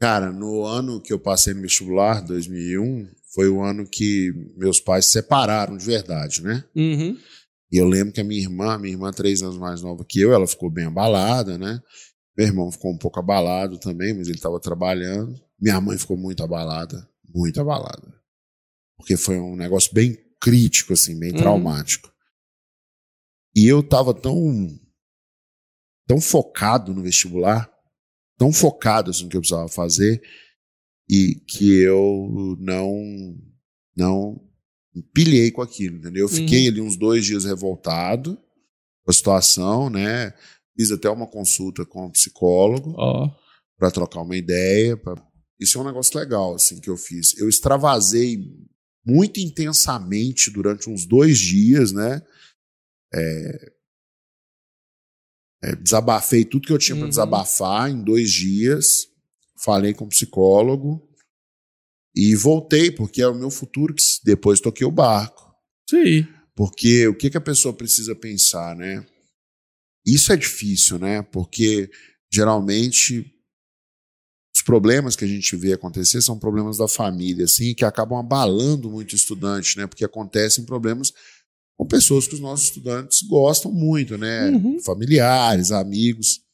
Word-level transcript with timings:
Cara, 0.00 0.32
no 0.32 0.64
ano 0.64 1.00
que 1.00 1.12
eu 1.12 1.18
passei 1.18 1.52
no 1.52 1.60
vestibular, 1.60 2.22
2001, 2.22 3.06
foi 3.34 3.48
o 3.50 3.62
ano 3.62 3.86
que 3.86 4.32
meus 4.56 4.80
pais 4.80 5.06
se 5.06 5.12
separaram 5.12 5.76
de 5.76 5.84
verdade, 5.84 6.42
né? 6.42 6.64
Uhum. 6.74 7.18
E 7.70 7.76
eu 7.76 7.86
lembro 7.86 8.12
que 8.12 8.20
a 8.20 8.24
minha 8.24 8.40
irmã, 8.40 8.78
minha 8.78 8.94
irmã 8.94 9.12
três 9.12 9.42
anos 9.42 9.58
mais 9.58 9.82
nova 9.82 10.04
que 10.04 10.18
eu, 10.20 10.32
ela 10.32 10.46
ficou 10.46 10.70
bem 10.70 10.86
abalada, 10.86 11.58
né? 11.58 11.80
Meu 12.36 12.46
irmão 12.46 12.72
ficou 12.72 12.90
um 12.90 12.96
pouco 12.96 13.20
abalado 13.20 13.78
também, 13.78 14.14
mas 14.14 14.26
ele 14.26 14.38
estava 14.38 14.58
trabalhando. 14.58 15.38
Minha 15.60 15.80
mãe 15.80 15.98
ficou 15.98 16.16
muito 16.16 16.42
abalada, 16.42 17.06
muito 17.32 17.60
abalada. 17.60 18.14
Porque 18.96 19.16
foi 19.16 19.38
um 19.38 19.54
negócio 19.54 19.92
bem 19.92 20.16
crítico, 20.40 20.94
assim, 20.94 21.18
bem 21.18 21.30
Uhum. 21.32 21.36
traumático. 21.36 22.10
E 23.54 23.66
eu 23.66 23.82
tava 23.82 24.14
tão, 24.14 24.66
tão 26.06 26.20
focado 26.20 26.94
no 26.94 27.02
vestibular, 27.02 27.70
tão 28.40 28.50
focado 28.54 29.10
assim, 29.10 29.24
no 29.24 29.28
que 29.28 29.36
eu 29.36 29.40
precisava 29.42 29.68
fazer, 29.68 30.22
e 31.06 31.34
que 31.46 31.78
eu 31.82 32.56
não, 32.58 33.36
não 33.94 34.40
pilhei 35.12 35.50
com 35.50 35.60
aquilo, 35.60 35.98
entendeu? 35.98 36.24
Eu 36.24 36.28
fiquei 36.28 36.66
ali 36.68 36.80
uns 36.80 36.96
dois 36.96 37.22
dias 37.26 37.44
revoltado 37.44 38.36
com 39.04 39.10
a 39.10 39.12
situação, 39.12 39.90
né? 39.90 40.32
Fiz 40.74 40.90
até 40.90 41.10
uma 41.10 41.26
consulta 41.26 41.84
com 41.84 42.06
um 42.06 42.10
psicólogo 42.10 42.94
Ó. 42.96 43.28
para 43.78 43.90
trocar 43.90 44.22
uma 44.22 44.36
ideia. 44.36 44.96
pra- 44.96 45.22
Isso 45.60 45.76
é 45.76 45.82
um 45.82 45.84
negócio 45.84 46.18
legal, 46.18 46.54
assim, 46.54 46.80
que 46.80 46.88
eu 46.88 46.96
fiz. 46.96 47.36
Eu 47.36 47.46
extravasei 47.46 48.38
muito 49.04 49.38
intensamente 49.38 50.50
durante 50.50 50.88
uns 50.88 51.04
dois 51.04 51.38
dias, 51.38 51.92
né? 51.92 52.22
É, 53.12 53.72
é, 55.62 55.76
desabafei 55.76 56.44
tudo 56.44 56.66
que 56.66 56.72
eu 56.72 56.78
tinha 56.78 56.96
para 56.96 57.04
Uhum. 57.04 57.10
desabafar 57.10 57.90
em 57.90 58.02
dois 58.02 58.30
dias. 58.30 59.06
Falei 59.62 59.92
com 59.92 60.04
o 60.06 60.08
psicólogo 60.08 61.06
e 62.14 62.34
voltei, 62.34 62.90
porque 62.90 63.20
é 63.20 63.28
o 63.28 63.34
meu 63.34 63.50
futuro 63.50 63.94
que 63.94 64.02
depois 64.24 64.60
toquei 64.60 64.86
o 64.86 64.90
barco. 64.90 65.54
Sim. 65.88 66.26
Porque 66.56 67.06
o 67.08 67.14
que, 67.14 67.30
que 67.30 67.36
a 67.36 67.42
pessoa 67.42 67.74
precisa 67.74 68.14
pensar, 68.14 68.74
né? 68.74 69.06
Isso 70.04 70.32
é 70.32 70.36
difícil, 70.36 70.98
né? 70.98 71.22
Porque 71.22 71.90
geralmente 72.32 73.34
os 74.54 74.62
problemas 74.62 75.14
que 75.14 75.24
a 75.24 75.28
gente 75.28 75.54
vê 75.56 75.72
acontecer 75.72 76.20
são 76.22 76.38
problemas 76.38 76.78
da 76.78 76.88
família, 76.88 77.44
assim, 77.44 77.74
que 77.74 77.84
acabam 77.84 78.18
abalando 78.18 78.90
muito 78.90 79.12
o 79.12 79.16
estudante, 79.16 79.76
né? 79.76 79.86
Porque 79.86 80.04
acontecem 80.04 80.64
problemas 80.64 81.12
com 81.80 81.86
pessoas 81.86 82.28
que 82.28 82.34
os 82.34 82.40
nossos 82.40 82.66
estudantes 82.66 83.22
gostam 83.22 83.72
muito, 83.72 84.18
né? 84.18 84.50
Uhum. 84.50 84.78
Familiares, 84.82 85.72
amigos. 85.72 86.44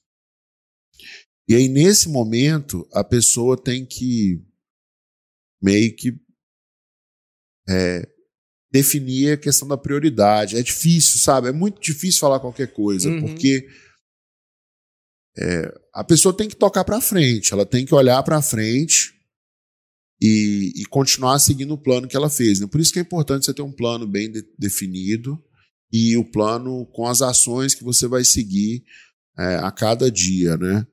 E 1.49 1.55
aí, 1.57 1.67
nesse 1.67 2.09
momento, 2.09 2.89
a 2.93 3.03
pessoa 3.03 3.61
tem 3.61 3.85
que 3.85 4.41
meio 5.61 5.97
que 5.97 6.17
é, 7.69 8.09
definir 8.71 9.33
a 9.33 9.37
questão 9.37 9.67
da 9.67 9.77
prioridade. 9.77 10.57
É 10.57 10.63
difícil, 10.63 11.19
sabe? 11.19 11.49
É 11.49 11.53
muito 11.53 11.81
difícil 11.81 12.21
falar 12.21 12.39
qualquer 12.39 12.73
coisa, 12.73 13.11
Uhum. 13.11 13.23
porque 13.23 13.67
é, 15.37 15.75
a 15.93 16.05
pessoa 16.05 16.37
tem 16.37 16.49
que 16.49 16.55
tocar 16.55 16.85
para 16.85 17.01
frente, 17.01 17.53
ela 17.53 17.67
tem 17.67 17.85
que 17.85 17.93
olhar 17.93 18.23
para 18.23 18.41
frente 18.41 19.16
e, 20.75 20.85
continuar 20.87 21.39
seguindo 21.39 21.75
o 21.75 21.79
plano 21.79 22.09
que 22.09 22.17
ela 22.17 22.31
fez. 22.31 22.61
Né? 22.61 22.67
Por 22.67 22.81
isso 22.81 22.93
que 22.93 22.99
é 22.99 23.03
importante 23.03 23.45
você 23.47 23.55
ter 23.55 23.63
um 23.63 23.73
plano 23.73 24.07
bem 24.07 24.31
de- 24.31 24.45
definido 24.59 25.39
e 25.93 26.17
o 26.17 26.25
plano 26.25 26.87
com 26.87 27.07
as 27.07 27.23
ações 27.23 27.75
que 27.75 27.85
você 27.85 28.07
vai 28.07 28.25
seguir 28.25 28.83
é, 29.39 29.57
a 29.57 29.71
cada 29.71 30.11
dia, 30.11 30.57
né? 30.57 30.87